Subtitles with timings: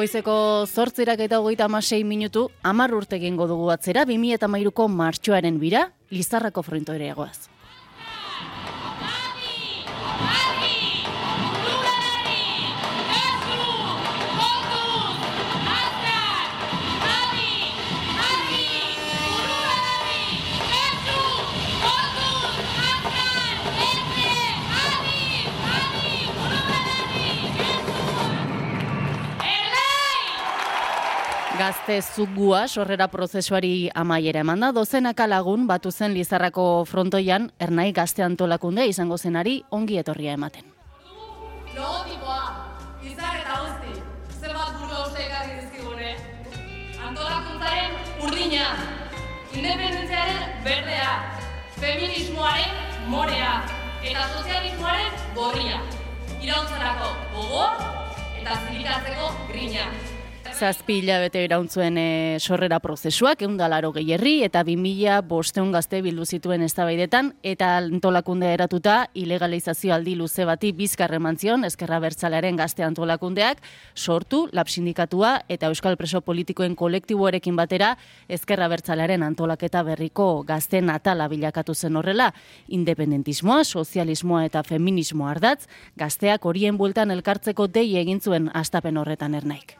[0.00, 0.34] Goizeko
[0.64, 6.96] zortzirak eta hogeita amasei minutu, amar urte gengo dugu atzera, 2008ko martxoaren bira, Lizarrako fronto
[31.70, 38.24] Gazte zugua sorrera prozesuari amaiera eman da, dozenaka lagun batu zen Lizarrako frontoian, ernai gazte
[38.26, 40.66] antolakunde izango zenari ongi etorria ematen.
[41.76, 42.40] Logotipoa,
[43.12, 43.94] izar eta guzti,
[44.40, 46.10] zer bat buru uste ekarri dizkigune.
[47.06, 48.66] Antolakuntzaren urdina,
[49.54, 51.16] independentziaren berdea,
[51.78, 52.78] feminismoaren
[53.14, 53.58] morea,
[54.02, 55.84] eta sozialismoaren gorria.
[56.42, 57.74] Irauntzarako gogoa
[58.40, 59.92] eta zilikatzeko grina.
[60.60, 66.60] Zazpi hilabete irauntzuen e, sorrera prozesuak, egun dalaro gehierri, eta 2000 bosteun gazte bildu zituen
[66.66, 73.64] eztabaidetan eta antolakunde eratuta, ilegalizazio aldi luze bati bizkarre mantzion, eskerra bertzalearen gazte antolakundeak,
[73.96, 77.94] sortu, lapsindikatua eta euskal preso politikoen kolektiboarekin batera,
[78.28, 82.34] eskerra bertzalearen antolaketa berriko gazte natala bilakatu zen horrela,
[82.68, 85.64] independentismoa, sozialismoa eta feminismoa ardatz,
[85.96, 89.78] gazteak horien bueltan elkartzeko dei egin zuen astapen horretan ernaik.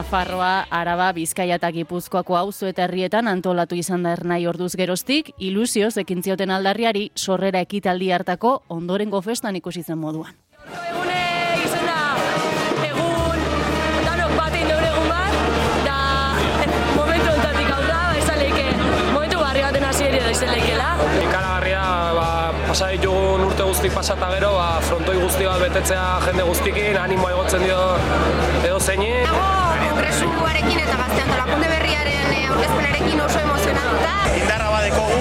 [0.00, 5.96] Nafarroa, Araba, Bizkaia eta Gipuzkoako auzo eta herrietan antolatu izan da ernai orduz geroztik, ilusioz
[6.04, 10.34] ekin zioten aldarriari sorrera ekitaldi hartako ondorengo festan ikusi zen moduan.
[22.70, 27.64] Pasa ditugun urte guztik pasata gero, ba, frontoi guzti bat betetzea jende guztikin, animoa egotzen
[27.66, 27.78] dio
[28.62, 29.08] edo zeini.
[29.24, 29.48] Nago
[29.88, 34.14] kongresuarekin eta gazte antolakunde berriaren eh, aurkezpenarekin oso emozionatuta.
[34.38, 35.18] indarra badekogu,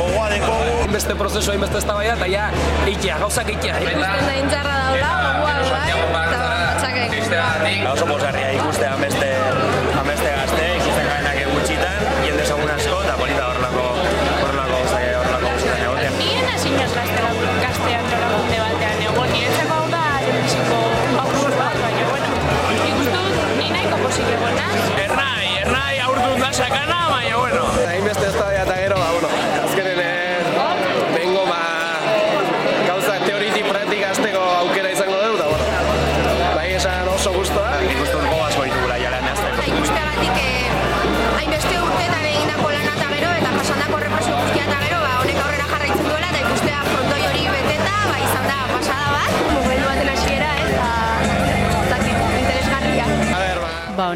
[0.00, 0.90] gogoa dekogu.
[0.96, 2.50] Beste prozesua, inbeste eztabaida eta ja,
[2.90, 3.78] ikia, gauzak ikia.
[3.86, 6.42] Ikusten da intzarra daula, gogoa bai, eta
[6.82, 7.80] txake.
[7.94, 9.67] Oso pozarria ikustea beste, beste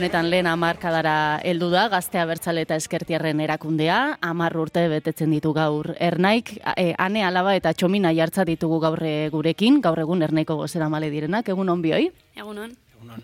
[0.03, 5.93] honetan lehen amarkadara heldu da, gaztea bertzale eta eskertiarren erakundea, amar urte betetzen ditu gaur
[6.03, 10.89] ernaik, e, ane alaba eta txomina jartza ditugu gaur e, gurekin, gaur egun ernaiko gozera
[10.91, 12.09] male direnak, egun onbioi?
[12.35, 12.75] Egunon.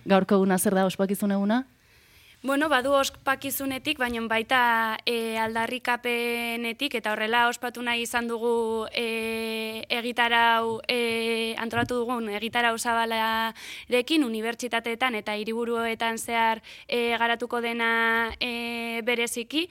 [0.06, 1.64] Gaurko eguna zer da ospakizun eguna?
[2.40, 4.58] Bueno, badu ospakizunetik, baina baita
[5.04, 14.22] e, aldarrikapenetik, eta horrela ospatu nahi izan dugu e, egitarau, e, antolatu dugun egitarau zabalarekin,
[14.22, 19.66] unibertsitateetan eta hiriburuetan zehar e, garatuko dena e, bereziki.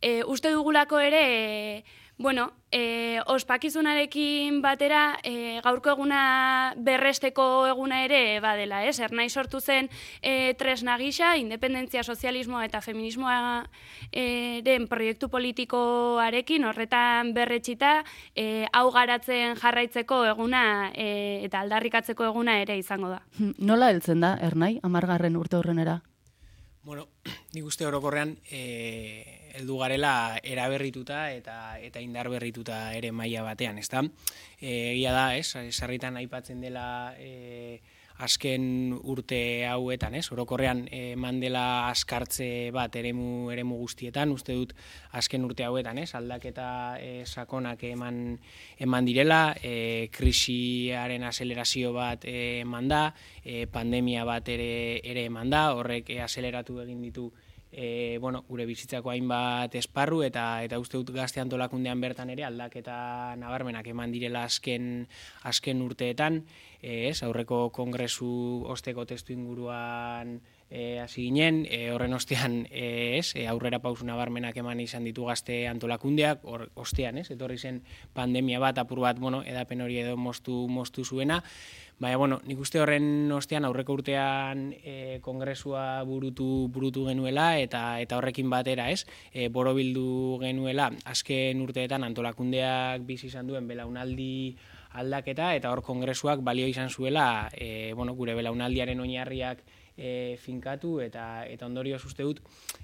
[0.00, 1.84] E, uste dugulako ere, e,
[2.16, 9.00] bueno, e, ospakizunarekin batera e, gaurko eguna berresteko eguna ere badela, ez?
[9.02, 9.90] Ernai sortu zen
[10.22, 13.66] e, tresna gisa, independentzia, sozialismoa eta feminismoa
[14.12, 18.04] e, den proiektu politikoarekin horretan berretxita
[18.34, 23.22] e, hau garatzen jarraitzeko eguna e, eta aldarrikatzeko eguna ere izango da.
[23.38, 26.00] Hm, Nola heltzen da, ernai, amargarren urte horrenera?
[26.84, 27.08] Bueno,
[27.54, 34.02] nik uste orokorrean e, heldu garela eraberrituta eta eta indar berrituta ere maila batean, ezta?
[34.60, 35.54] Egia da, ez?
[35.70, 36.86] Sarritan aipatzen dela
[37.18, 37.80] e,
[38.24, 40.26] azken urte hauetan, ez?
[40.34, 44.74] Orokorrean eman dela askartze bat eremu eremu guztietan, uste dut
[45.18, 46.12] azken urte hauetan, ez?
[46.14, 46.68] Aldaketa
[47.02, 48.20] e, sakonak eman
[48.78, 53.08] eman direla, e, krisiaren azelerazio bat e, eman da,
[53.42, 57.30] e, pandemia bat ere ere eman da, horrek e, azeleratu egin ditu
[57.74, 63.34] e, bueno, gure bizitzako hainbat esparru eta eta uste dut gazte antolakundean bertan ere aldaketa
[63.40, 65.08] nabarmenak eman direla azken
[65.42, 66.44] azken urteetan,
[66.80, 68.30] e, ez, aurreko kongresu
[68.70, 70.38] osteko testu inguruan
[70.70, 75.28] e, hasi ginen, e, horren ostean e, ez, e, aurrera pausu nabarmenak eman izan ditu
[75.28, 77.82] gazte antolakundeak, hor ostean, ez, etorri zen
[78.12, 81.42] pandemia bat, apur bat, bueno, edapen hori edo moztu, moztu zuena,
[81.94, 88.18] Baina, bueno, nik uste horren ostean aurreko urtean e, kongresua burutu burutu genuela eta eta
[88.18, 89.06] horrekin batera, ez?
[89.30, 94.56] E, borobildu genuela azken urteetan antolakundeak bizi izan duen belaunaldi
[94.98, 99.62] aldaketa eta hor kongresuak balio izan zuela, e, bueno, gure belaunaldiaren oinarriak
[99.96, 102.40] e, finkatu eta eta ondorio uste dut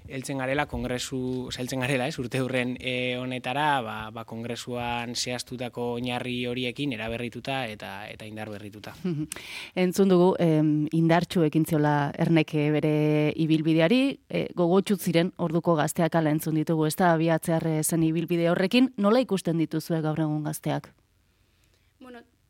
[0.07, 6.45] heltzen garela kongresu, heltzen garela, ez, urte hurren e, honetara, ba, ba kongresuan zehaztutako oinarri
[6.47, 8.95] horiekin eraberrituta eta eta indar berrituta.
[9.85, 12.95] Entzun dugu em, indartxu ekin ziola erneke bere
[13.35, 18.91] ibilbideari, e, gogotxut ziren orduko gazteak ala entzun ditugu, ez da abiatzear zen ibilbide horrekin,
[18.97, 20.91] nola ikusten dituzue gaur egun gazteak?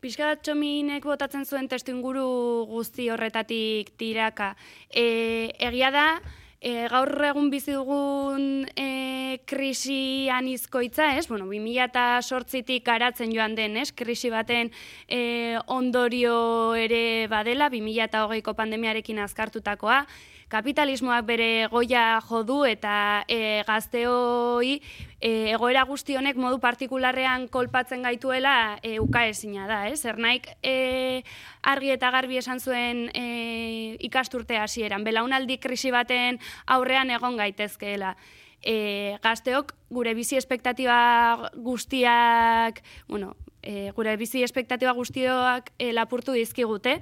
[0.02, 4.56] Bueno, Piskat txominek botatzen zuen testu inguru guzti horretatik tiraka.
[4.90, 6.22] E, egia da,
[6.60, 11.28] e, gaur egun bizi dugun e, krisi anizkoitza, ez?
[11.28, 13.92] Bueno, 2008tik garatzen joan den, ez?
[13.94, 14.72] Krisi baten
[15.08, 20.08] e, ondorio ere badela, 2008ko pandemiarekin azkartutakoa,
[20.52, 24.74] kapitalismoak bere goia jodu eta e, gazteoi
[25.22, 30.04] e, egoera guzti honek modu partikularrean kolpatzen gaituela e, ukaezina da, ez?
[30.06, 31.24] Ernaik e,
[31.64, 38.16] argi eta garbi esan zuen e, ikasturte hasieran, belaunaldi krisi baten aurrean egon gaitezkeela.
[38.62, 43.34] E, gazteok gure bizi espektatiba guztiak, bueno,
[43.64, 46.98] e, gure bizi espektatiba guztioak e, lapurtu dizkigute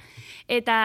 [0.47, 0.79] eta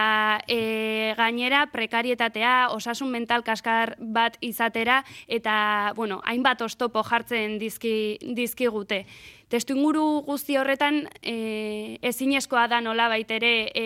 [0.47, 9.05] e, gainera prekarietatea, osasun mental kaskar bat izatera eta bueno, hainbat ostopo jartzen dizki, dizkigute.
[9.45, 13.83] Testu inguru guzti horretan e, ezinezkoa da nola baitere e,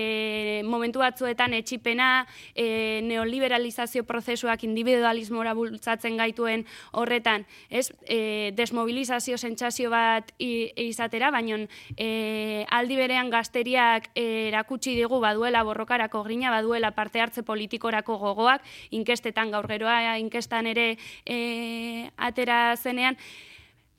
[0.63, 2.23] momentu batzuetan etxipena,
[2.55, 6.63] e, neoliberalizazio prozesuak individualismora bultzatzen gaituen
[6.95, 11.59] horretan, ez, e, desmobilizazio sentsazio bat izatera, baina
[11.97, 18.63] e, aldi berean gazteriak erakutsi digu baduela borrokarako grina, baduela parte hartze politikorako gogoak,
[18.95, 20.93] inkestetan gaur geroa, inkestan ere
[21.27, 23.19] e, atera zenean,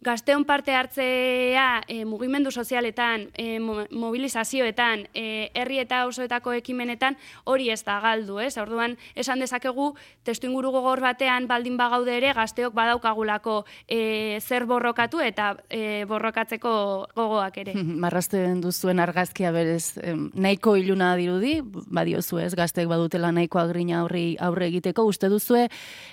[0.00, 7.82] Gazteon parte hartzea e, mugimendu sozialetan, e, mobilizazioetan, e, herri eta osoetako ekimenetan hori ez
[7.84, 8.54] da galdu, ez?
[8.56, 9.90] Orduan, esan dezakegu,
[10.24, 16.72] testu inguru gogor batean baldin bagaude ere gazteok badaukagulako e, zer borrokatu eta e, borrokatzeko
[17.14, 17.74] gogoak ere.
[18.04, 19.98] Marrasten duzuen argazkia berez
[20.32, 21.58] nahiko iluna dirudi,
[21.92, 25.66] badiozu ez, gazteek badutela nahiko agrina aurri aurre egiteko, uste duzue,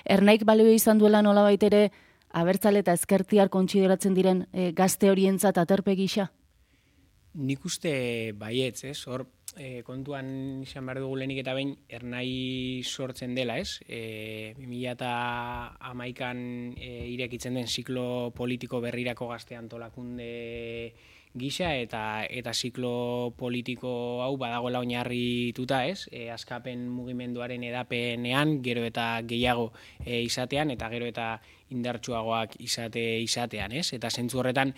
[0.03, 1.85] ernaik balio izan duela nola ere
[2.31, 6.31] abertzale eta ezkertiar kontsideratzen diren e, gazte horientzat aterpe gisa?
[7.37, 8.97] Nik uste baietz, ez?
[9.07, 9.27] Hor,
[9.57, 13.79] e, kontuan izan behar dugu lehenik eta behin ernai sortzen dela, ez?
[13.85, 15.11] E, 2000 eta
[15.91, 16.39] amaikan
[16.77, 20.31] e, irekitzen den ziklo politiko berrirako gazte antolakunde
[21.37, 26.07] gisa eta eta ziklo politiko hau badagoela oinarrituta, ez?
[26.11, 29.71] E, askapen mugimenduaren edapenean gero eta gehiago
[30.03, 31.37] e, izatean eta gero eta
[31.73, 33.91] indartsuagoak izate izatean, ez?
[33.97, 34.73] Eta zentzu horretan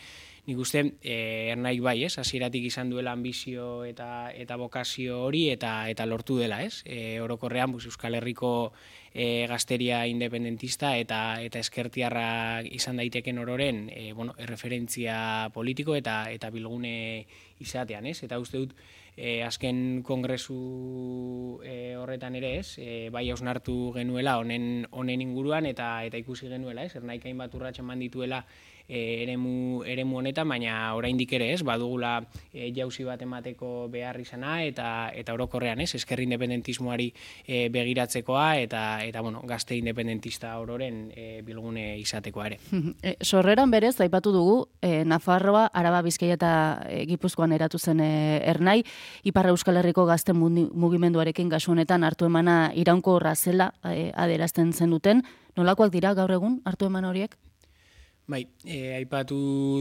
[0.49, 1.15] nik uste e,
[1.53, 2.15] ernaik bai, ez?
[2.21, 6.81] Hasieratik izan duela ambizio eta eta bokazio hori eta eta lortu dela, ez?
[6.85, 8.71] E, orokorrean bus, Euskal Herriko
[9.13, 16.49] e, gazteria independentista eta eta eskertiarra izan daiteken ororen e, bueno, erreferentzia politiko eta eta
[16.49, 17.27] bilgune
[17.59, 18.23] izatean, ez?
[18.25, 18.73] Eta uste dut
[19.19, 25.91] e, azken kongresu e, horretan ere ez, e, bai hausnartu genuela honen honen inguruan eta
[26.07, 28.45] eta ikusi genuela ez, ernaikain bat urratxan mandituela
[28.89, 32.17] eremu, eremu honetan, baina oraindik ere ez, badugula
[32.51, 37.09] e, jauzi bat emateko behar izana eta eta orokorrean ez, esker independentismoari
[37.45, 42.59] e, begiratzekoa eta eta bueno, gazte independentista ororen e, bilgune izatekoa ere.
[43.03, 46.53] E, sorreran berez, aipatu dugu, e, Nafarroa, Araba, Bizkaia eta
[46.89, 48.11] e, Gipuzkoan eratu zen e,
[48.49, 48.81] ernai,
[49.23, 55.23] Iparra Euskal Herriko gazte mugimenduarekin gasu honetan hartu emana iraunko razela e, aderazten zen duten.
[55.57, 57.37] Nolakoak dira gaur egun hartu eman horiek?
[58.29, 59.35] Bai, e, aipatu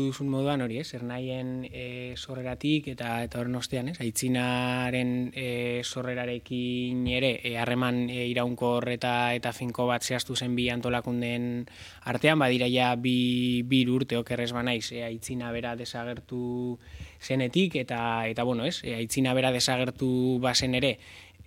[0.07, 5.49] duzun moduan hori, ez, ernaien e, sorreratik eta eta horren ostean, ez, aitzinaren e,
[5.85, 11.67] sorrerarekin ere, e, harreman e, iraunko horreta eta finko bat zehaztu zen bi antolakunden
[12.09, 16.79] artean, badira ja bi, bi urte okerrez banaiz, e, aitzina bera desagertu
[17.21, 18.01] zenetik, eta,
[18.33, 20.97] eta bueno, ez, e, aitzina bera desagertu bazen ere,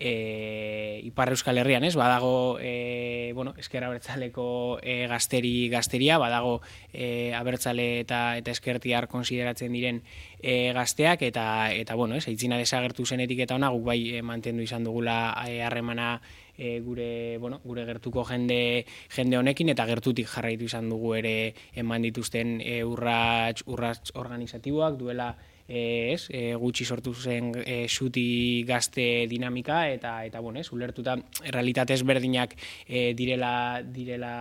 [0.02, 1.96] e, Ipar Euskal Herrian, ez?
[1.96, 6.60] Badago e, bueno, eskera abertzaleko e, gazteri gazteria, badago
[6.92, 10.02] e, abertzale eta eta eskertiar konsideratzen diren
[10.42, 12.26] e, gazteak eta eta bueno, ez?
[12.28, 16.16] Aitzina desagertu zenetik eta ona guk bai e, mantendu izan dugula harremana
[16.58, 22.02] e, gure, bueno, gure gertuko jende jende honekin eta gertutik jarraitu izan dugu ere eman
[22.10, 25.36] dituzten e, urrats urrats organizatiboak duela
[25.72, 31.16] e, ez, e, gutxi sortu zen e, xuti gazte dinamika eta eta bueno, ez, ulertuta
[31.48, 34.34] realitate ezberdinak e, direla direla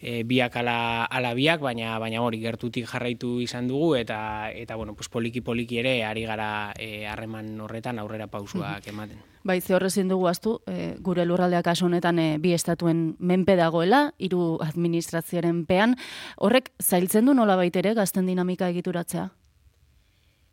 [0.00, 4.94] e, biak ala, ala biak, baina baina hori gertutik jarraitu izan dugu eta eta bueno,
[4.94, 9.24] pues poliki poliki ere ari gara e, harreman horretan aurrera pausuak ematen.
[9.48, 14.12] Bai, ze horrezin dugu aztu, e, gure lurraldeak kasu honetan e, bi estatuen menpe dagoela,
[14.18, 15.96] hiru administrazioaren pean,
[16.36, 19.30] horrek zailtzen du nola ere gazten dinamika egituratzea?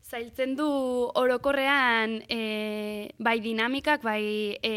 [0.06, 0.66] Zailtzen du
[1.18, 4.74] orokorrean e, bai dinamikak, bai e,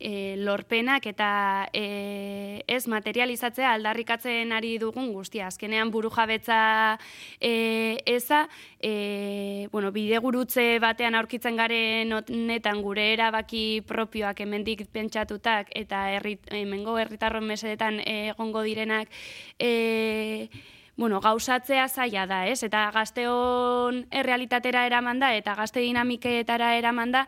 [0.00, 1.28] e, lorpenak eta
[1.70, 5.46] e, ez materializatzea aldarrikatzen ari dugun guztia.
[5.46, 6.98] Azkenean buru jabetza
[7.38, 8.48] e, eza,
[8.82, 16.98] e, bueno, bidegurutze batean aurkitzen garen netan gure erabaki propioak hemendik pentsatutak eta herrit, hemengo
[16.98, 19.14] herritarron mesedetan egongo direnak
[19.60, 22.62] e, bueno, gauzatzea zaila da, ez?
[22.64, 27.26] Eta gazteon errealitatera eraman da, eta gazte dinamiketara eraman da,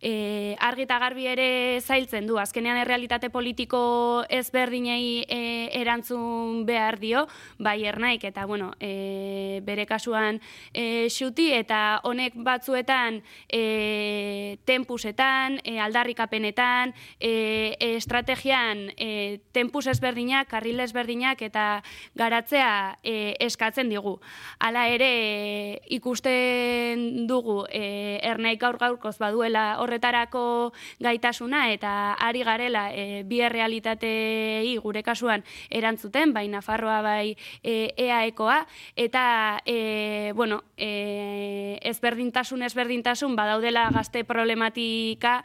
[0.00, 2.38] e, argi eta garbi ere zailtzen du.
[2.40, 5.40] Azkenean errealitate politiko ezberdinei e,
[5.80, 7.26] erantzun behar dio,
[7.58, 10.40] bai ernaik, eta bueno, e, bere kasuan
[10.72, 20.80] e, xuti, eta honek batzuetan e, tempusetan, e, aldarrikapenetan, e, estrategian e, tempus ezberdinak, karril
[20.80, 21.82] ezberdinak, eta
[22.16, 24.18] garatzea e, eskatzen digu.
[24.60, 32.88] Hala ere ikusten dugu e, ernaik gaur gaurkoz baduela hor horretarako gaitasuna eta ari garela
[32.94, 38.62] e, bi realitatei gure kasuan erantzuten, bai Nafarroa bai e, EAEkoa
[38.96, 45.40] eta e, bueno, e, ezberdintasun ezberdintasun badaudela gazte problematika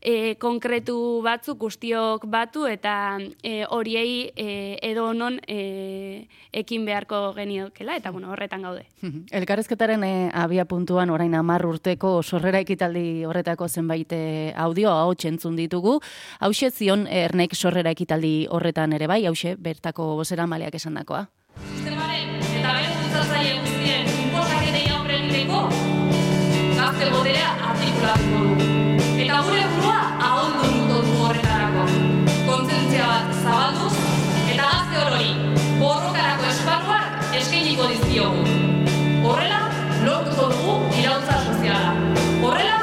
[0.00, 7.96] e, konkretu batzuk guztiok batu eta e, horiei e, edo non e, ekin beharko geniokela
[7.96, 8.86] eta bueno, horretan gaude.
[9.40, 15.56] Elkarrezketaren e, abia puntuan orain amar urteko sorrera ekitaldi horretako zenbait e, audio hau txentzun
[15.56, 16.00] ditugu.
[16.40, 21.26] Hau zion ernek sorrera ekitaldi horretan ere bai, hau bertako bozera maleak esan dakoa.
[21.74, 25.68] Sistemaren eta behar guztien inposaketei aurre egiteko
[26.76, 28.75] gazte boterea artikulatuko du.
[29.36, 31.82] Eta gure burua ahondu dutotu horretarako.
[32.46, 33.90] Kontzentzia bat zabalduz,
[34.54, 35.28] eta gazte horori
[35.82, 38.56] borrokarako esparruak eskainiko dizkiogu.
[39.28, 39.60] Horrela,
[40.08, 41.92] lortuko dugu irautza soziala.
[42.48, 42.80] Horrela,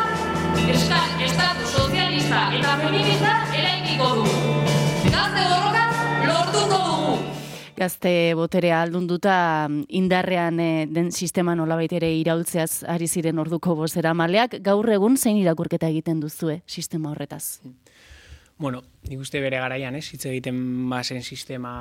[1.31, 4.42] estatu sozialista eta feminista eraikiko dugu.
[7.83, 14.55] Gazte boterea aldunduta indarrean e, den sistema nolabait ere iraultzeaz ari ziren orduko bozera maleak,
[14.63, 17.59] gaur egun zein irakurketa egiten duzue sistema horretaz?
[18.55, 21.73] Bueno, nik uste bere garaian, ez, hitz egiten bazen sistema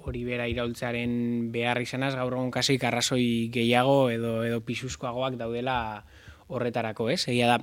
[0.00, 1.12] hori bera iraultzaren
[1.52, 5.78] behar izanaz, gaur egun kasik arrazoi gehiago edo edo pisuzkoagoak daudela
[6.48, 7.26] horretarako, ez?
[7.28, 7.58] Egia da,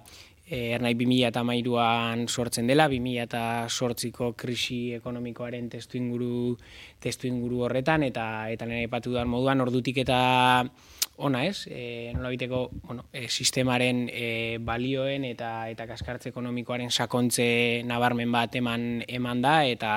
[0.45, 6.55] ernai 2000 eta mairuan sortzen dela, 2000 eta sortziko krisi ekonomikoaren testu inguru,
[7.01, 10.19] testu inguru horretan, eta eta nire patu duan moduan, ordutik eta
[11.17, 17.81] ona ez, e, nola biteko bueno, e, sistemaren e, balioen eta eta kaskartze ekonomikoaren sakontze
[17.87, 19.93] nabarmen bat eman, eman da, eta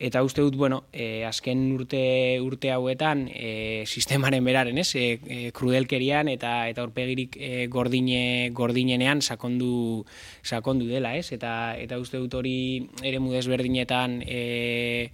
[0.00, 4.94] Eta uste dut, bueno, e, azken urte urte hauetan e, sistemaren beraren, ez?
[4.96, 10.06] E, e, krudelkerian eta eta aurpegirik e, gordine gordinenean sakondu
[10.40, 11.28] sakondu dela, ez?
[11.36, 12.56] Eta eta uste dut hori
[13.04, 15.10] eremu desberdinetan eh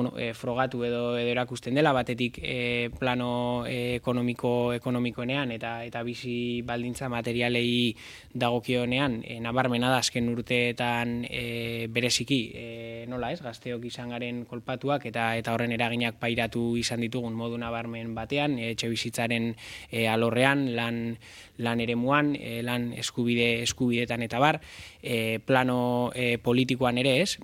[0.00, 6.02] bueno, e, frogatu edo edo erakusten dela batetik e, plano e, ekonomiko ekonomikoenean eta eta
[6.02, 7.94] bizi baldintza materialei
[8.32, 12.64] dagokionean e, nabarmena da azken urteetan e, bereziki e,
[13.12, 18.14] nola ez gazteok izan garen kolpatuak eta eta horren eraginak pairatu izan ditugun modu nabarmen
[18.16, 19.52] batean etxe bizitzaren
[19.90, 21.18] e, alorrean lan
[21.60, 22.32] lan eremuan
[22.64, 24.62] lan eskubide eskubidetan eta bar
[25.02, 27.36] e, plano e, politikoan ere ez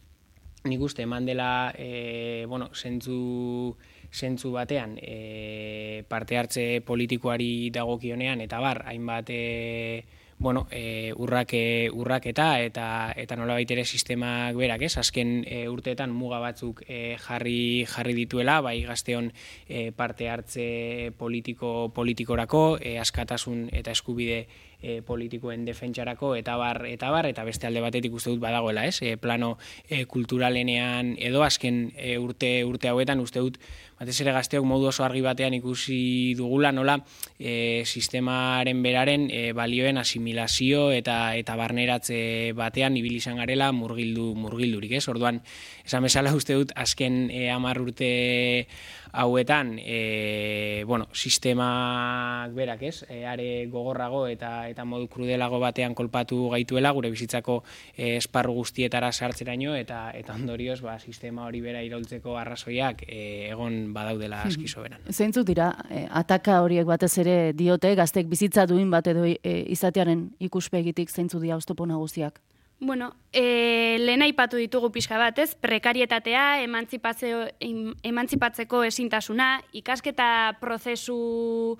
[0.66, 3.76] nik uste eman dela e, bueno, zentzu,
[4.12, 9.42] zentzu batean e, parte hartze politikoari dagokionean eta bar, hainbat e,
[10.38, 14.96] bueno, e, urrake, urraketa eta eta nola ere sistemak berak, ez?
[14.98, 19.32] Azken e, urteetan muga batzuk e, jarri jarri dituela, bai gazteon
[19.68, 24.46] e, parte hartze politiko politikorako, e, askatasun eta eskubide
[24.82, 29.00] e, politikoen defentsarako eta bar, eta bar, eta beste alde batetik uste dut badagoela, ez?
[29.02, 29.56] E, plano
[29.88, 33.60] e, kulturalenean edo azken e, urte urte hauetan uste dut
[33.96, 36.98] batez ere gazteok modu oso argi batean ikusi dugula nola
[37.38, 44.92] e, sistemaren beraren e, balioen asimilazio eta eta barneratze batean ibili izan garela murgildu murgildurik,
[45.00, 45.06] ez?
[45.08, 45.40] Orduan,
[45.84, 48.10] esan bezala uste dut azken e, 10 urte
[49.16, 53.04] hauetan e, bueno, sistemak berak, ez?
[53.08, 57.62] E, are gogorrago eta eta modu krudelago batean kolpatu gaituela gure bizitzako
[57.96, 63.94] e, esparru guztietara sartzeraino eta eta ondorioz ba, sistema hori bera iraultzeko arrazoiak e, egon
[63.96, 65.00] badaudela aski soberan.
[65.10, 70.28] Zeintzu dira, e, ataka horiek batez ere diote, gaztek bizitza duin bat edo e, izatearen
[70.50, 72.42] ikuspegitik zeintzu dira oztopo nagusiak?
[72.78, 75.54] Bueno, e, lehen aipatu ditugu pixka bat, ez?
[75.56, 81.78] Prekarietatea, emantzipazio, em- emantzipatzeko ezintasuna, ikasketa prozesu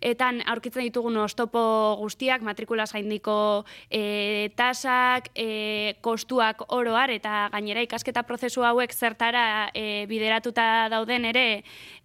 [0.00, 8.22] etan aurkitzen ditugun oztopo guztiak, matrikulas gaindiko e, tasak, e, kostuak oroar, eta gainera ikasketa
[8.28, 11.46] prozesu hauek zertara e, bideratuta dauden ere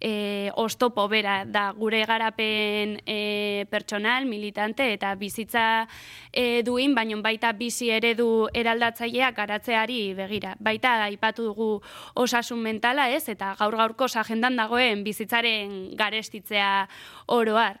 [0.00, 5.86] e, oztopo bera da gure garapen e, pertsonal, militante eta bizitza
[6.32, 10.54] e, duin, baino baita bizi eredu eraldatzaileak garatzeari begira.
[10.60, 11.68] Baita aipatu dugu
[12.14, 13.28] osasun mentala, ez?
[13.28, 16.88] Eta gaur gaurko agendan dagoen bizitzaren garestitzea
[17.26, 17.80] oroar.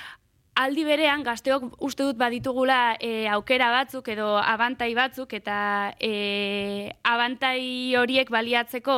[0.61, 5.55] Aldi berean, gazteok uste dut baditugula e, aukera batzuk edo abantai batzuk eta
[5.97, 8.97] e, abantai horiek baliatzeko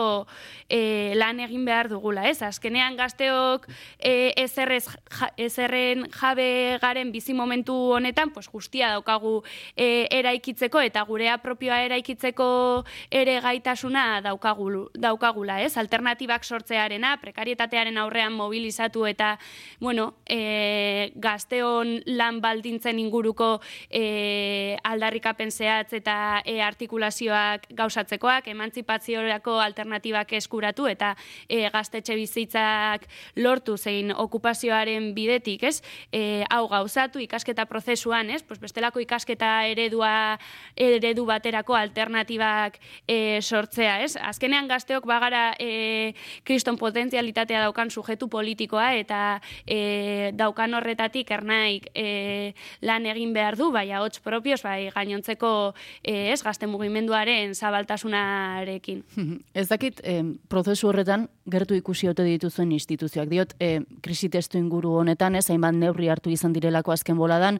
[0.68, 2.42] e, lan egin behar dugula, ez?
[2.44, 6.48] Azkenean gazteok e, ezerrez, ja, ezerren jabe
[6.84, 9.38] garen bizi momentu honetan, pues guztia daukagu
[9.78, 12.50] e, eraikitzeko eta gurea propioa eraikitzeko
[13.22, 15.78] ere gaitasuna daukagulu, daukagula, ez?
[15.80, 19.38] Alternatibak sortzearena, prekarietatearen aurrean mobilizatu eta,
[19.80, 21.14] bueno, e,
[21.54, 31.16] gazteon lan baldintzen inguruko e, aldarrikapen zehatz eta e, artikulazioak gauzatzekoak, emantzipaziorako alternatibak eskuratu eta
[31.48, 33.06] e, gaztetxe bizitzak
[33.36, 35.82] lortu zein okupazioaren bidetik, ez?
[36.12, 38.42] E, hau gauzatu ikasketa prozesuan, ez?
[38.44, 40.40] Pues bestelako ikasketa eredua
[40.76, 44.16] eredu baterako alternatibak e, sortzea, ez?
[44.18, 52.54] Azkenean gazteok bagara e, kriston potentzialitatea daukan sujetu politikoa eta e, daukan horretatik ernaik e,
[52.82, 59.04] lan egin behar du, bai ahots propios, bai gainontzeko e, ez gazte mugimenduaren zabaltasunarekin.
[59.60, 63.30] Ez dakit, em, prozesu horretan gertu ikusi ote dituzuen instituzioak.
[63.30, 67.60] Diot, e, krisi testu inguru honetan, ez, hainbat neurri hartu izan direlako azken boladan,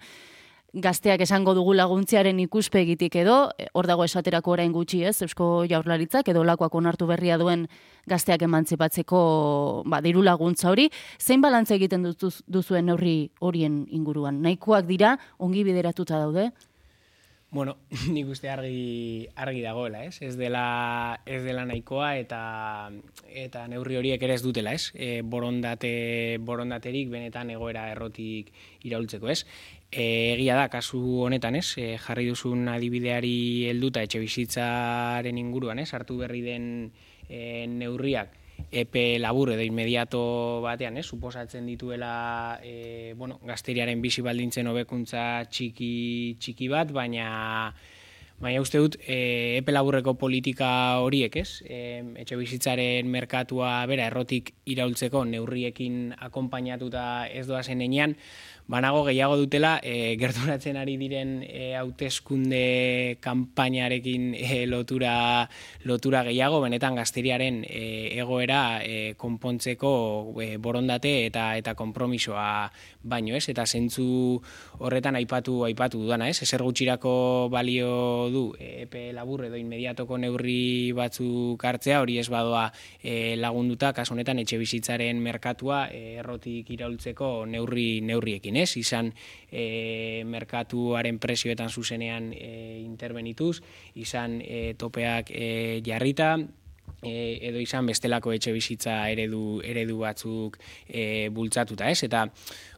[0.74, 6.28] gazteak esango dugu laguntziaren ikuspegitik edo, e, hor dago esaterako orain gutxi ez, Eusko Jaurlaritzak
[6.34, 7.68] edo lakoak onartu berria duen
[8.10, 12.10] gazteak emantzipatzeko ba, diru laguntza hori, zein balantza egiten
[12.48, 14.42] duzuen neurri horien inguruan?
[14.42, 16.50] Nahikoak dira, ongi bideratuta daude?
[17.54, 17.78] Bueno,
[18.10, 20.18] nik uste argi, argi dagoela, ez?
[20.26, 22.40] Ez dela, ez dela nahikoa eta
[23.30, 24.90] eta neurri horiek ere ez dutela, ez?
[24.98, 28.50] E, borondate, borondaterik benetan egoera errotik
[28.90, 29.44] iraultzeko, ez?
[29.92, 31.68] E, egia da, kasu honetan, ez?
[31.78, 35.92] E, jarri duzun adibideari helduta etxe bizitzaren inguruan, ez?
[35.94, 36.66] Hartu berri den
[37.30, 38.34] e, neurriak
[38.72, 46.38] epe labur edo inmediato batean, ez, suposatzen dituela e, bueno, gazteriaren bizi baldintzen hobekuntza txiki
[46.40, 47.74] txiki bat, baina
[48.44, 54.54] baina uste dut e, epe laburreko politika horiek, ez, e, etxe bizitzaren merkatua bera errotik
[54.70, 58.18] iraultzeko neurriekin akonpainatuta ez doa zen enean,
[58.68, 65.50] banago gehiago dutela e, gerturatzen ari diren e, hauteskunde kanpainarekin e, lotura,
[65.84, 67.84] lotura gehiago, benetan gazteriaren e,
[68.20, 69.94] egoera e, konpontzeko
[70.42, 72.72] e, borondate eta eta konpromisoa
[73.04, 73.48] baino, ez?
[73.52, 74.40] Eta zentzu
[74.80, 76.42] horretan aipatu aipatu dudana, ez?
[76.46, 82.70] Ezer gutxirako balio du e, epe labur edo inmediatoko neurri batzuk hartzea, hori ez badoa
[83.02, 88.76] e, lagunduta, kasu honetan etxe bizitzaren merkatua e, errotik iraultzeko neurri neurriekin, ez?
[88.78, 89.14] Izan
[89.52, 93.62] e, merkatuaren presioetan zuzenean e, interbenituz,
[93.96, 96.36] izan e, topeak e, jarrita,
[97.04, 102.04] e, edo izan bestelako etxe bizitza eredu, eredu batzuk e, bultzatuta, ez?
[102.08, 102.26] Eta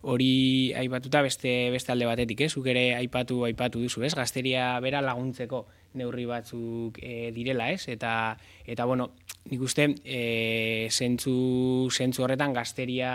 [0.10, 2.52] hori aipatuta beste beste alde batetik, ez?
[2.54, 4.14] Zuk ere aipatu aipatu duzu, ez?
[4.18, 7.88] Gazteria bera laguntzeko neurri batzuk e, direla, ez?
[7.92, 8.36] Eta
[8.66, 9.12] eta bueno,
[9.52, 13.14] nik uste e, zentzu, zentzu horretan gazteria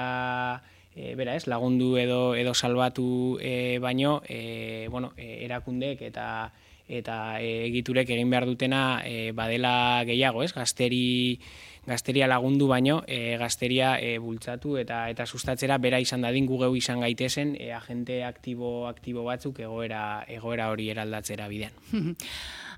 [1.00, 1.46] e, bera, ez?
[1.48, 6.52] Lagundu edo edo salbatu e, baino, e, bueno, e, erakundek eta
[6.90, 10.52] eta e, egiturek egin behar dutena e, badela gehiago, ez?
[10.52, 11.40] Gazteri
[11.86, 16.74] gazteria lagundu baino, e, gazteria e, bultzatu eta eta sustatzera bera izan dadin gu geu
[16.76, 21.72] izan gaitezen e, agente aktibo aktibo batzuk egoera egoera hori eraldatzera bidean.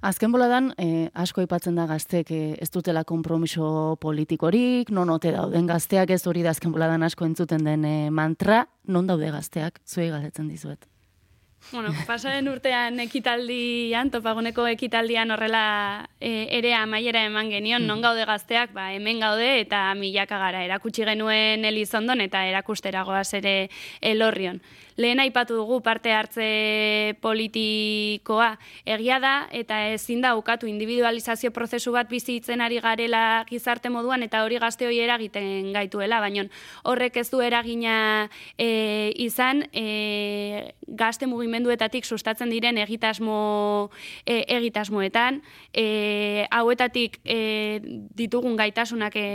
[0.02, 5.70] Azken boladan, eh, asko aipatzen da gaztek eh, ez dutela konpromiso politikorik, non ote dauden
[5.70, 10.10] gazteak ez hori da azken boladan asko entzuten den eh, mantra, non daude gazteak, zuei
[10.10, 10.91] galdetzen dizuet.
[11.70, 18.75] Bueno, pasaren urtean ekitaldian, topaguneko ekitaldian horrela e, ere amaiera eman genion, non gaude gazteak,
[18.77, 20.64] ba, hemen gaude eta milaka gara.
[20.66, 23.70] Erakutsi genuen Elizondon eta erakusteragoaz ere
[24.01, 24.61] elorrion.
[24.96, 28.59] Lehen aipatu dugu parte hartze politikoa.
[28.85, 34.42] Egia da eta ezin da ukatu individualizazio prozesu bat bizitzen ari garela gizarte moduan eta
[34.44, 36.44] hori gazte hori eragiten gaituela, baina
[36.85, 38.28] horrek ez du eragina
[38.59, 43.90] e, izan e, gazte mugimenduetatik sustatzen diren egitasmo
[44.26, 45.40] e, egitasmoetan.
[45.72, 47.81] E, hauetatik e,
[48.18, 49.26] ditugun gaitasunak e,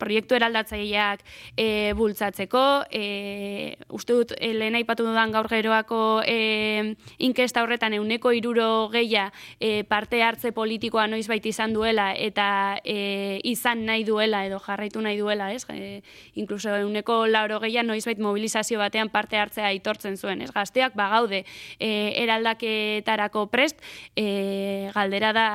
[0.00, 1.24] proiektu eraldatzaileak
[1.56, 2.64] e, bultzatzeko.
[2.90, 9.30] E, uste dut e, lehen aipatu dudan gaur geroako e, inkesta horretan euneko iruro geia
[9.60, 15.02] e, parte hartze politikoa noiz baita izan duela eta e, izan nahi duela edo jarraitu
[15.02, 15.64] nahi duela, ez?
[15.70, 16.02] E,
[16.34, 20.50] inkluso euneko lauro geia noiz bait mobilizazio batean parte hartzea aitortzen zuen, ez?
[20.52, 21.44] Gazteak bagaude
[21.78, 21.90] e,
[22.22, 23.82] eraldaketarako prest,
[24.16, 25.48] e, galdera da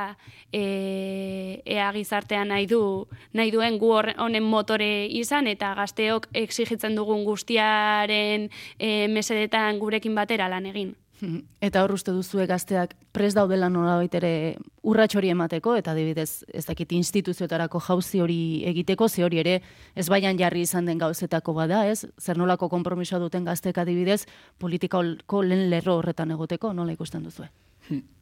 [0.51, 7.23] e, ea gizartean nahi du nahi duen gu honen motore izan eta gazteok exigitzen dugun
[7.27, 9.07] guztiaren e,
[9.38, 10.95] mesedetan gurekin batera lan egin.
[11.67, 16.65] Eta hor uste duzue gazteak pres daudela nolabait ere urrats hori emateko eta adibidez ez
[16.67, 19.62] dakit instituzioetarako jauzi hori egiteko ze hori ere
[19.95, 22.06] ez baian jarri izan den gauzetako bada, ez?
[22.21, 24.26] Zer nolako konpromisoa duten gazteek adibidez
[24.60, 27.50] politikako lehen lerro horretan egoteko nola ikusten duzue?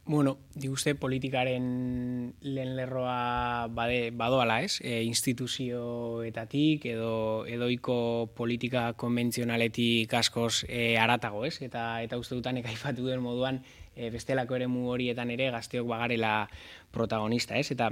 [0.07, 4.77] Bueno, di uste politikaren lehen lerroa bade, badoala, ez?
[4.85, 7.15] E, instituzioetatik edo
[7.49, 11.57] edoiko politika konbentzionaletik askoz e, aratago, ez?
[11.65, 13.63] Eta eta uste dutan ekaifatu duen moduan
[13.95, 16.35] e, bestelako eremu horietan ere gazteok bagarela
[16.93, 17.71] protagonista, ez?
[17.73, 17.89] Eta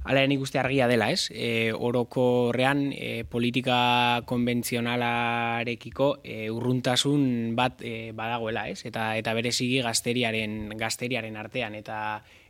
[0.00, 1.28] Hala nik uste argia dela, ez?
[1.28, 8.80] E, oroko rean e, politika konbentzionalarekiko e, urruntasun bat e, badagoela, ez?
[8.88, 11.98] Eta eta berezigi gazteriaren gazteriaren artean eta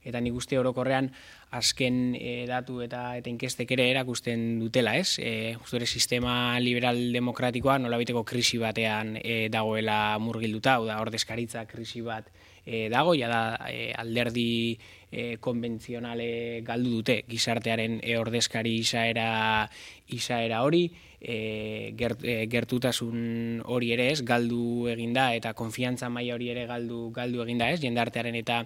[0.07, 1.11] eta nik uste orokorrean
[1.51, 5.19] azken e, datu eta eta inkestek ere erakusten dutela, ez?
[5.19, 12.31] E, ere sistema liberal demokratikoa nolabiteko krisi batean e, dagoela murgilduta, da ordezkaritza krisi bat
[12.65, 14.79] e, dago, ja da e, alderdi
[15.11, 19.69] e, konbentzionale galdu dute gizartearen e, ordezkari izaera,
[20.15, 20.87] izaera hori,
[21.21, 27.11] e, gert, e, gertutasun hori ere ez, galdu eginda eta konfiantza maila hori ere galdu,
[27.15, 28.63] galdu eginda ez, jendartearen eta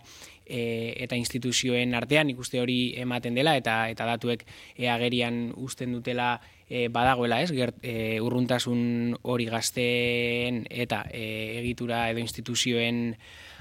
[0.46, 6.38] e, eta instituzioen artean ikuste hori ematen dela eta eta datuek e, agerian uzten dutela
[6.68, 13.16] e, badagoela ez, gert, e, urruntasun hori gazteen eta e, egitura edo instituzioen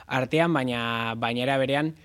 [0.06, 1.96] artean, baina baina era berean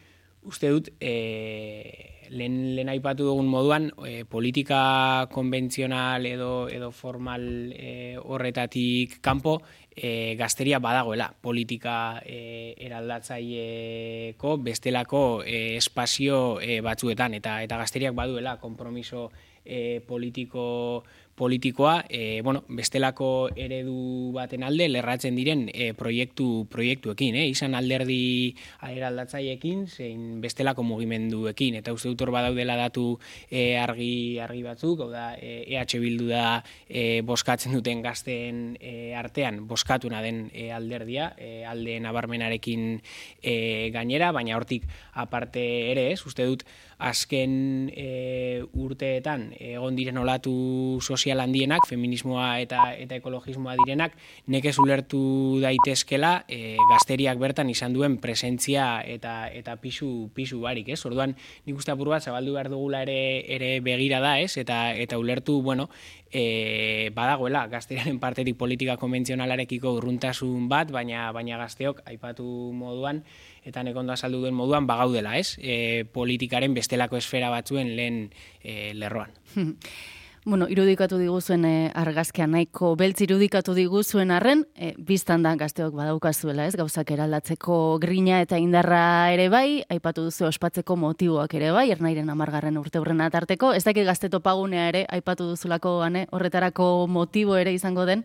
[0.48, 8.16] uste dut e, lehen, lehen aipatu dugun moduan e, politika konbentzional edo edo formal e,
[8.18, 9.58] horretatik kanpo
[9.94, 11.32] e, gazteria badagoela.
[11.40, 19.30] Politika e, eraldatzaileko bestelako e, espazio e, batzuetan eta eta gazteriak baduela konpromiso
[19.64, 21.04] e, politiko
[21.38, 27.46] politikoa, e, bueno, bestelako eredu baten alde lerratzen diren e, proiektu proiektuekin, eh?
[27.52, 33.06] izan alderdi eraldatzaileekin, zein bestelako mugimenduekin eta uste dut hor badaudela datu
[33.46, 39.62] e, argi argi batzuk, hau da EH bildu da e, boskatzen duten gazten e, artean
[39.70, 42.90] boskatuna den e, alderdia, e, alde nabarmenarekin
[43.38, 43.54] e,
[43.94, 46.66] gainera, baina hortik aparte ere, ez, uste dut
[46.98, 47.52] azken
[47.94, 54.14] e, urteetan egon diren olatu sozial handienak, feminismoa eta eta ekologismoa direnak,
[54.48, 61.00] nekez ulertu daitezkela e, gazteriak bertan izan duen presentzia eta eta pisu pisu barik, ez?
[61.04, 61.36] Orduan,
[61.66, 64.56] nik uste apur bat zabaldu behar dugula ere ere begira da, ez?
[64.56, 65.90] Eta eta ulertu, bueno,
[66.32, 73.22] e, badagoela gazteriaren partetik politika konbentzionalarekiko urruntasun bat, baina baina gazteok aipatu moduan
[73.68, 75.56] eta nekondo azaldu duen moduan bagaudela, ez?
[75.60, 78.22] E, politikaren bestelako esfera batzuen lehen
[78.62, 79.34] e, lerroan.
[80.48, 86.64] Bueno, irudikatu diguzuen e, argazkia nahiko beltz irudikatu diguzuen arren, e, biztan da gazteok badaukazuela,
[86.64, 86.72] ez?
[86.80, 89.02] Gauzak eraldatzeko grina eta indarra
[89.34, 94.08] ere bai, aipatu duzu ospatzeko motiboak ere bai, ernairen amargarren urte hurren atarteko, ez dakit
[94.08, 98.24] gazte topagunea ere, aipatu duzulako horretarako motibo ere izango den?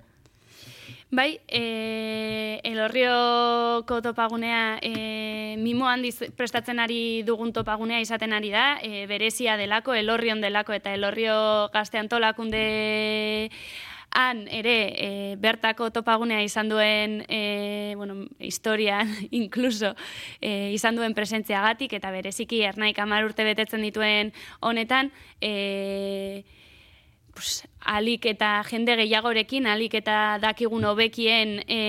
[1.14, 9.06] Bai, e, elorrioko topagunea e, mimo handiz prestatzen ari dugun topagunea izaten ari da, e,
[9.06, 11.36] berezia delako, elorrion delako eta elorrio
[11.70, 13.52] gazte antolakunde
[14.10, 19.94] han ere e, bertako topagunea izan duen e, bueno, historian incluso
[20.42, 24.34] e, izan duen presentziagatik eta bereziki ernaik amar urte betetzen dituen
[24.66, 26.42] honetan e,
[27.34, 31.80] pues, alik eta jende gehiagorekin, alik eta dakigun hobekien e,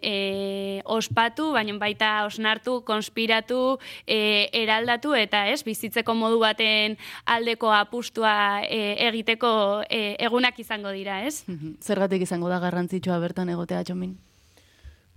[0.00, 8.62] e, ospatu, baina baita osnartu, konspiratu, e, eraldatu eta ez, bizitzeko modu baten aldeko apustua
[8.68, 11.44] e, egiteko e, egunak izango dira, ez?
[11.82, 14.16] Zergatik izango da garrantzitsua bertan egotea txomin?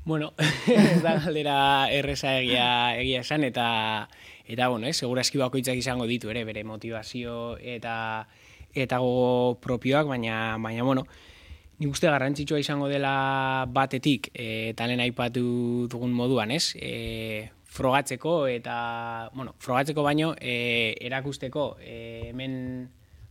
[0.05, 4.07] Bueno, ez da galdera erresa egia, egia esan, eta,
[4.47, 8.25] eta bueno, eh, segurazki bakoitzak izango ditu ere, bere motivazio eta
[8.73, 11.05] eta gogo propioak, baina, baina bueno,
[11.79, 16.75] nik uste garrantzitsua izango dela batetik, e, talen aipatu dugun moduan, ez?
[16.75, 22.89] E, frogatzeko eta, bueno, frogatzeko baino, e, erakusteko, e, hemen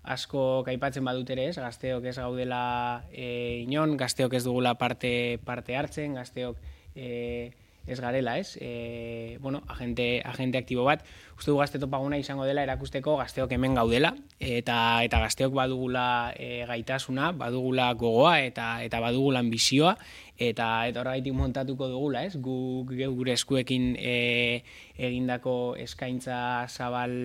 [0.08, 5.76] asko kaipatzen badut ere ez, gazteok ez gaudela e, inon, gazteok ez dugula parte, parte
[5.76, 6.56] hartzen, gazteok
[6.94, 7.50] e,
[7.88, 8.56] ez garela, ez?
[8.60, 11.04] E, bueno, agente, agente aktibo bat,
[11.36, 16.64] uste du gazte topaguna izango dela erakusteko gazteok hemen gaudela, eta eta gazteok badugula e,
[16.68, 19.96] gaitasuna, badugula gogoa eta eta badugula ambizioa,
[20.36, 22.36] eta eta horregaitik montatuko dugula, ez?
[22.36, 24.62] Gu, gure eskuekin e,
[24.98, 27.16] egindako eskaintza zabal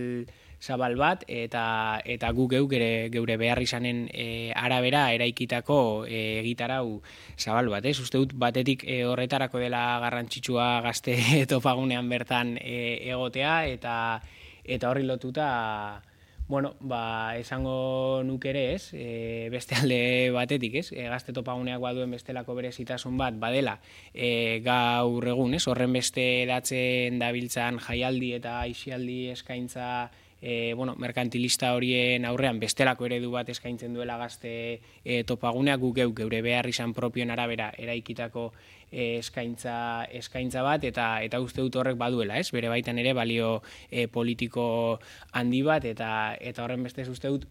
[0.63, 7.01] zabal bat eta eta gu geu gure geure behar izanen e, arabera eraikitako e, egitarau
[7.37, 7.99] zabal bat, ez?
[7.99, 11.17] Uste dut batetik e, horretarako dela garrantzitsua gazte
[11.51, 13.97] topagunean bertan e, egotea eta
[14.63, 16.01] eta horri lotuta
[16.47, 22.11] bueno, ba, esango nuk ere ez, e, beste alde batetik ez, e, gazte topaguneak baduen
[22.11, 23.77] bestelako berezitasun bat, badela,
[24.13, 29.87] e, gaur egun ez, horren beste datzen dabiltzan jaialdi eta aixialdi eskaintza
[30.43, 34.51] e, bueno, merkantilista horien aurrean bestelako eredu bat eskaintzen duela gazte
[35.05, 38.49] e, topaguneak guk geu geure behar izan propioen arabera eraikitako
[38.91, 39.77] e, eskaintza,
[40.11, 42.51] eskaintza bat eta eta uste dut horrek baduela, ez?
[42.51, 44.65] Bere baitan ere balio e, politiko
[45.31, 47.47] handi bat eta eta horren beste uste dut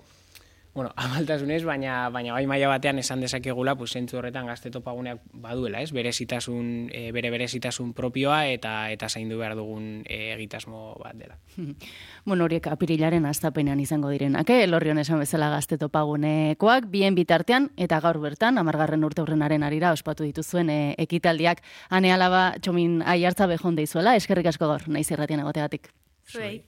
[0.74, 5.82] bueno, amaltasunez, baina baina bai maila batean esan dezakegula, pues sentzu horretan gazte topaguneak baduela,
[5.82, 5.92] ez?
[5.92, 11.38] Berezitasun, e, bere berezitasun propioa eta eta zaindu behar dugun e, egitasmo bat dela.
[12.24, 14.62] bueno, horiek apirilaren astapenean izango direnak, eh?
[14.64, 20.24] Elorrion esan bezala gazte topagunekoak, bien bitartean, eta gaur bertan, amargarren urte horrenaren arira, ospatu
[20.24, 25.92] dituzuen e, ekitaldiak, ane alaba txomin aiartza behon deizuela, eskerrik asko gaur, naiz erratien egoteatik.
[26.28, 26.62] Zuei.